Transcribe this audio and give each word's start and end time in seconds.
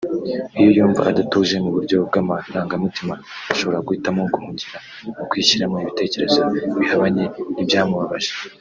Iyo 0.59 0.69
yumva 0.77 1.01
adatuje 1.11 1.55
mu 1.63 1.69
buryo 1.75 1.97
bw’amarangamutima 2.07 3.13
ashobora 3.51 3.83
guhitamo 3.85 4.21
guhungira 4.33 4.77
mu 5.15 5.23
kwishyiramo 5.29 5.75
ibitekerezo 5.83 6.39
bihabanye 6.79 7.23
n’ibyamubabaje 7.55 8.31